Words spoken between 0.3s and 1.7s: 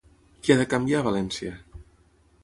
Què ha de canviar a València?